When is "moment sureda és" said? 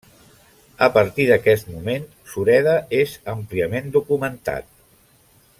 1.75-3.15